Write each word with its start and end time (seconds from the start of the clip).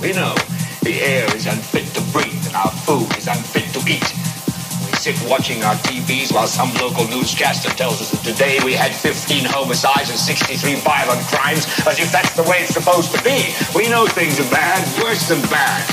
We 0.00 0.16
know 0.16 0.32
the 0.80 0.96
air 0.96 1.28
is 1.36 1.44
unfit 1.44 1.92
to 1.92 2.00
breathe 2.08 2.40
and 2.48 2.56
our 2.56 2.72
food 2.88 3.04
is 3.20 3.28
unfit 3.28 3.68
to 3.76 3.80
eat. 3.84 4.08
We 4.88 4.96
sit 4.96 5.12
watching 5.28 5.60
our 5.62 5.76
TVs 5.84 6.32
while 6.32 6.48
some 6.48 6.72
local 6.80 7.04
newscaster 7.08 7.68
tells 7.76 8.00
us 8.00 8.08
that 8.16 8.24
today 8.24 8.64
we 8.64 8.72
had 8.72 8.96
15 8.96 9.44
homicides 9.44 10.08
and 10.08 10.18
63 10.18 10.80
violent 10.80 11.20
crimes, 11.28 11.68
as 11.84 12.00
if 12.00 12.08
that's 12.08 12.32
the 12.32 12.48
way 12.48 12.64
it's 12.64 12.72
supposed 12.72 13.12
to 13.12 13.20
be. 13.20 13.52
We 13.76 13.92
know 13.92 14.08
things 14.08 14.40
are 14.40 14.48
bad, 14.48 14.80
worse 15.04 15.28
than 15.28 15.44
bad. 15.52 15.84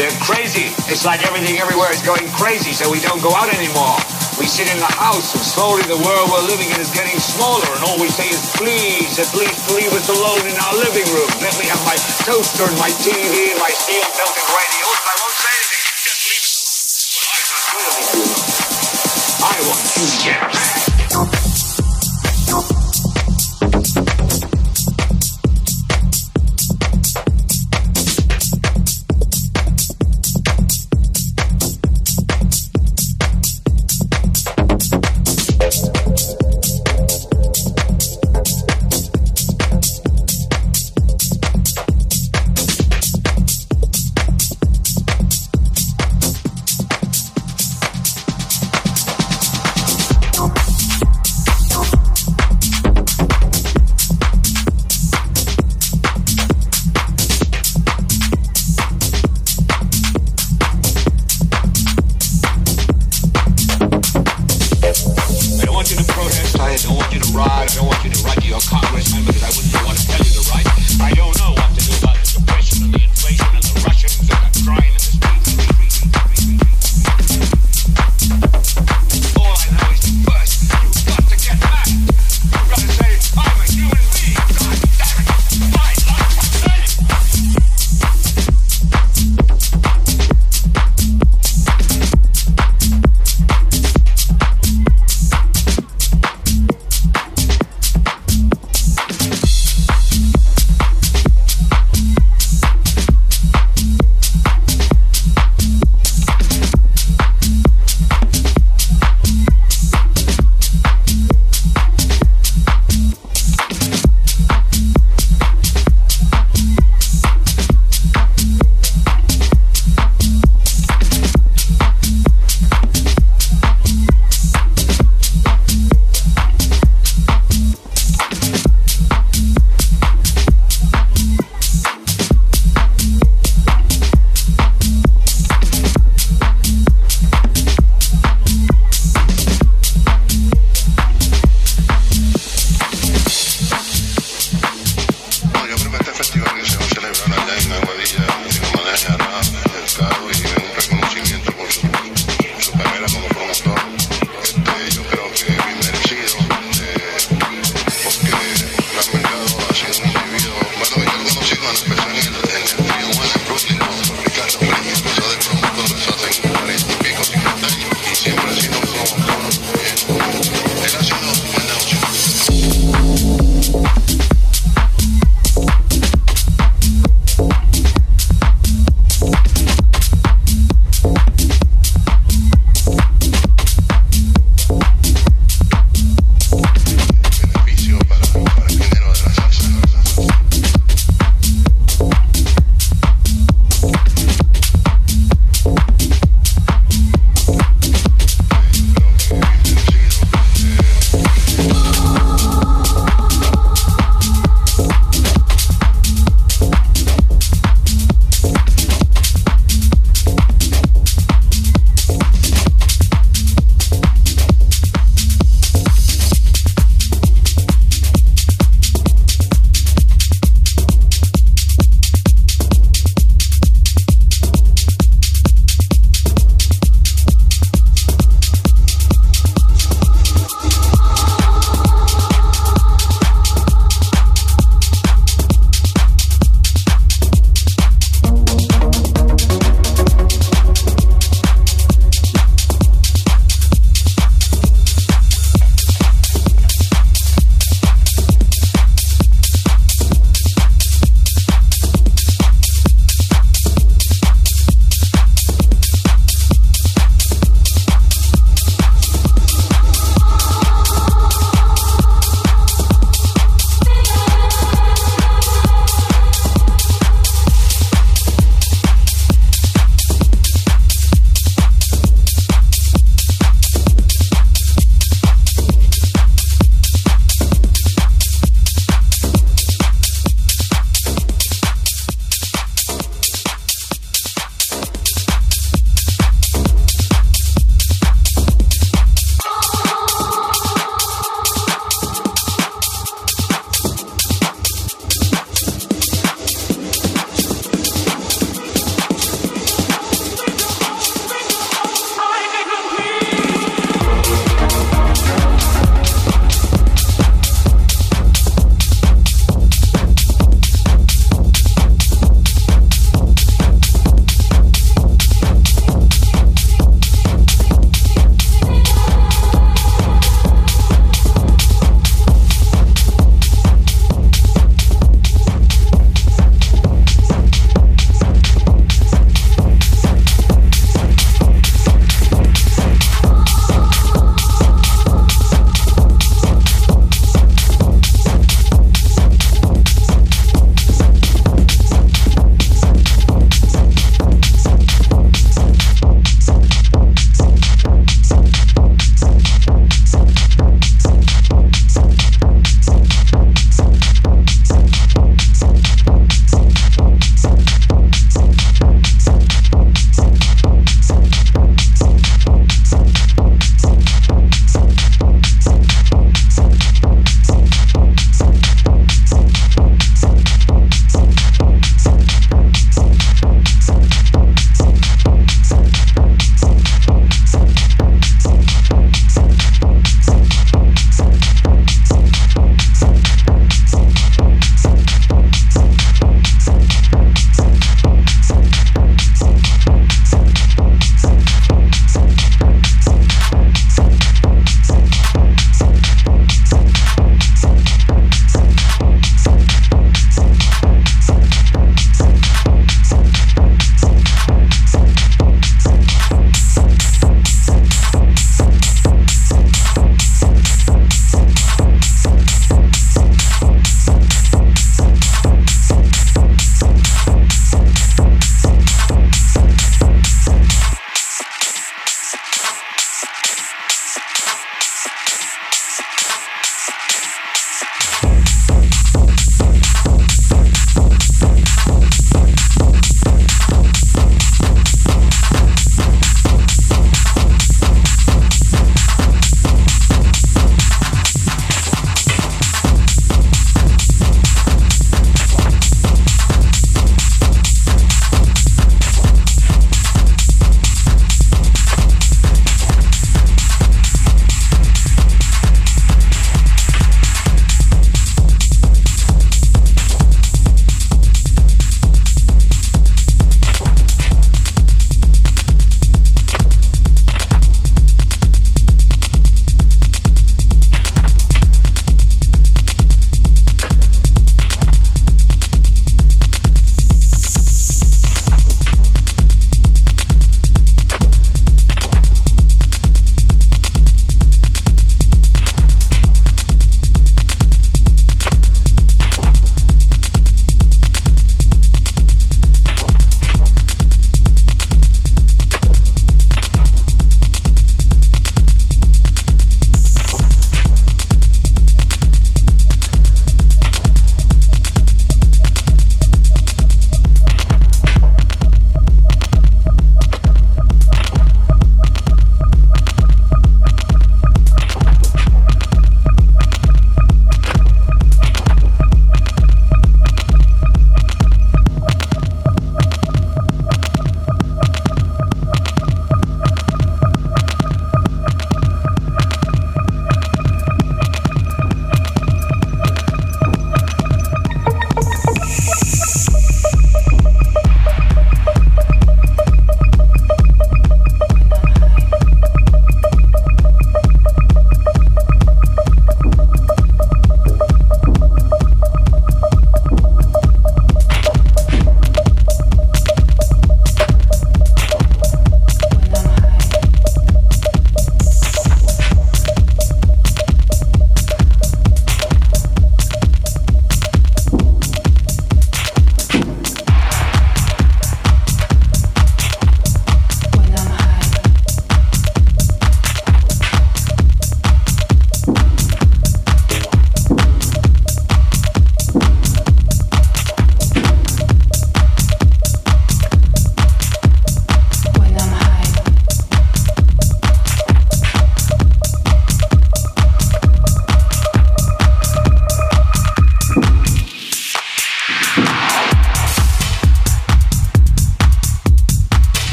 They're 0.00 0.16
crazy. 0.24 0.72
It's 0.88 1.04
like 1.04 1.20
everything 1.28 1.60
everywhere 1.60 1.92
is 1.92 2.00
going 2.00 2.24
crazy, 2.32 2.72
so 2.72 2.88
we 2.88 3.04
don't 3.04 3.20
go 3.20 3.36
out 3.36 3.52
anymore. 3.52 4.00
We 4.40 4.48
sit 4.48 4.68
in 4.72 4.78
the 4.80 4.92
house, 4.96 5.34
and 5.36 5.44
slowly 5.44 5.82
the 5.84 6.00
world 6.00 6.26
we're 6.32 6.48
living 6.48 6.70
in 6.72 6.78
is 6.80 6.90
getting 6.90 7.18
smaller, 7.20 7.68
and 7.76 7.84
all 7.84 8.00
we 8.00 8.08
say 8.08 8.28
is, 8.28 8.40
please, 8.56 9.18
uh, 9.18 9.24
at 9.26 9.30
least 9.36 9.68
leave 9.76 9.92
us 9.92 10.08
alone 10.08 10.44
in 10.48 10.56
our 10.56 10.76
living 10.80 11.04
room. 11.12 11.28
Let 11.44 11.52
me 11.60 11.68
have 11.68 11.82
my 11.84 11.96
toaster 12.24 12.64
and 12.64 12.78
my 12.80 12.88
TV 13.04 13.52
and 13.52 13.60
my 13.60 13.70
steel-belted 13.70 14.48
radio, 14.56 14.84
and 14.88 15.04
I 15.04 15.14
won't 15.20 15.36
say 15.36 15.52
anything. 15.52 15.84
Just 16.00 16.20
leave 16.32 16.44
us 16.44 17.14
alone. 17.20 17.44
Going 17.72 18.04
you. 18.12 18.52
I 19.42 19.56
want 19.68 19.84
you 20.00 20.06
to 20.06 20.51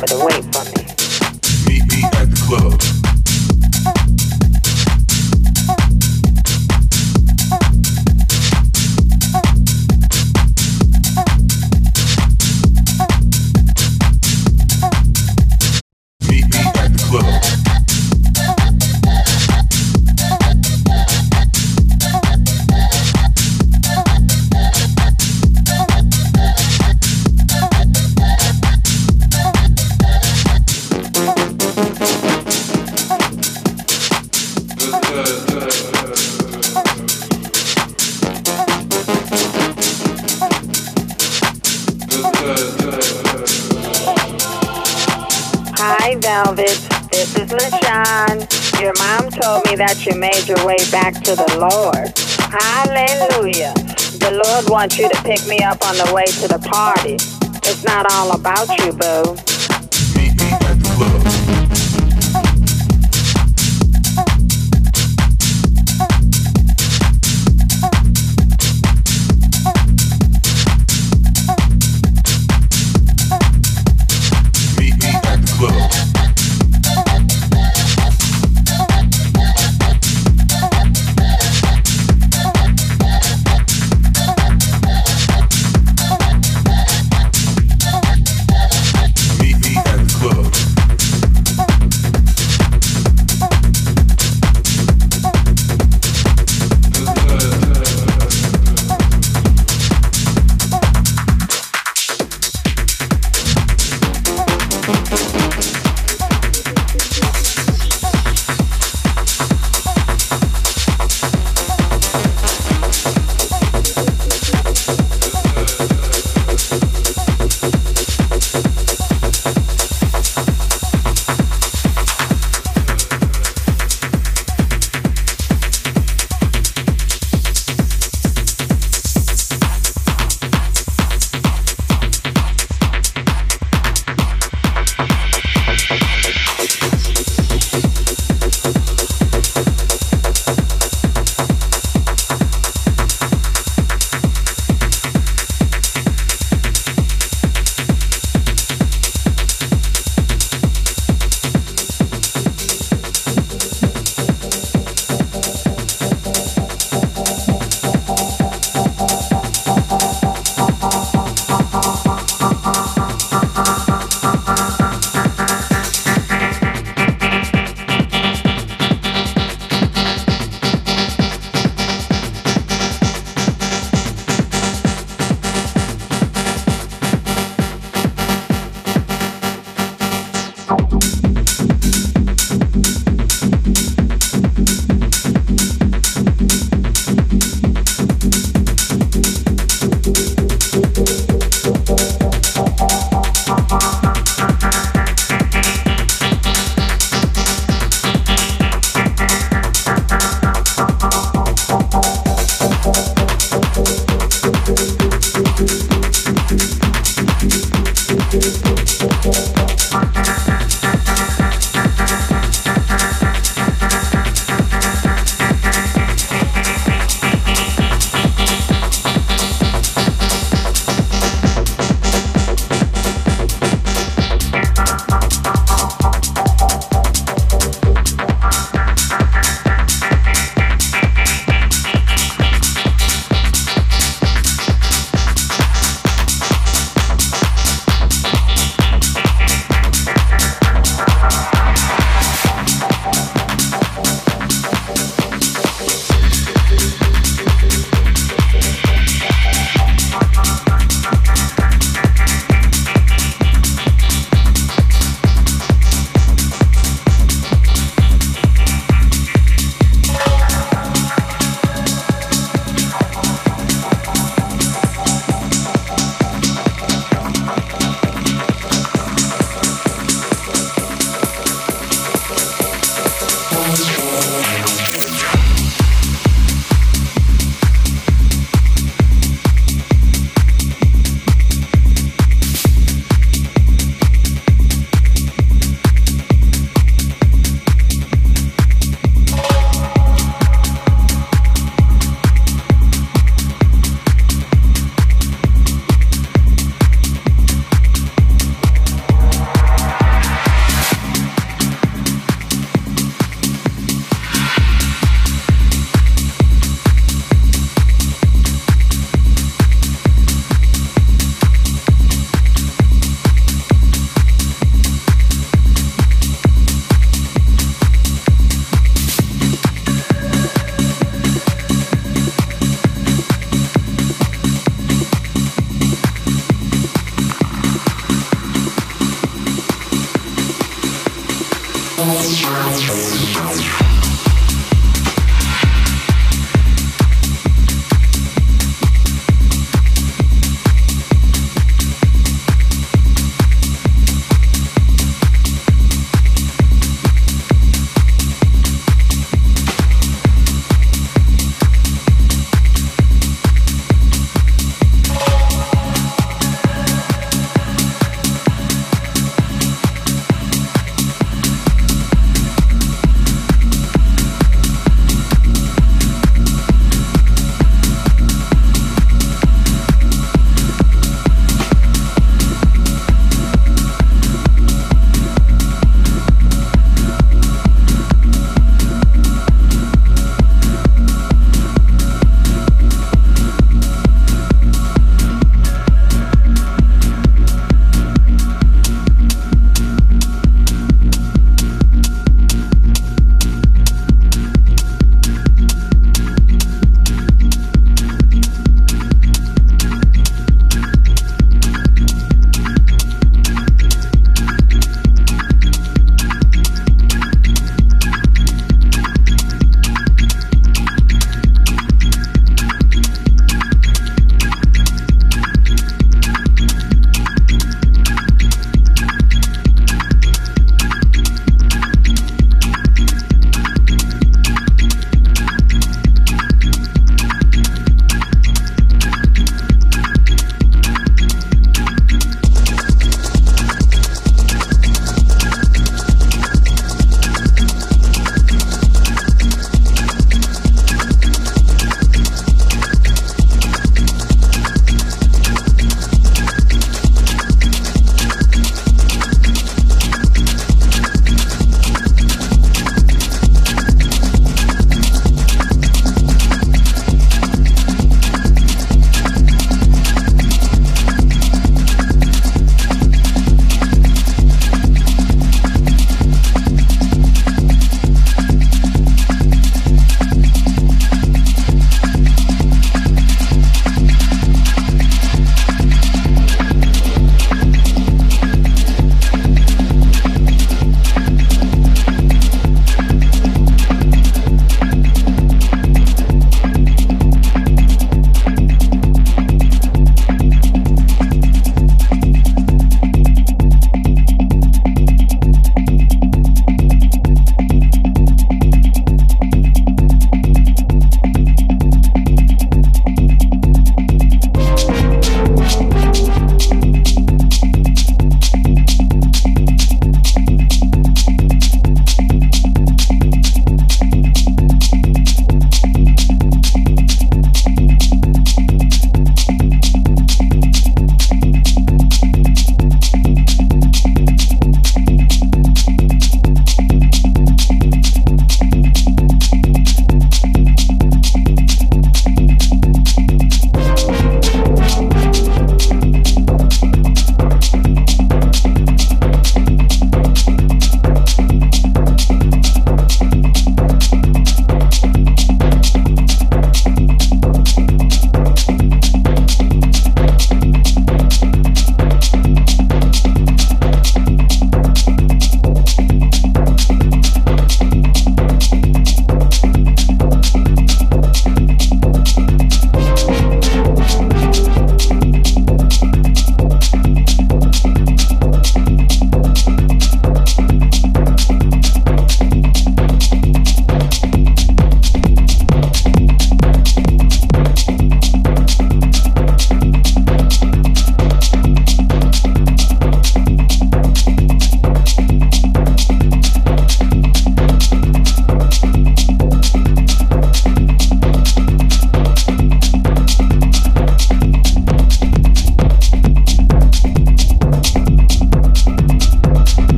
Limo 0.00 0.06
driver 0.06 0.06
to 0.06 0.24
wait 0.24 0.39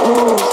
Oh. 0.00 0.47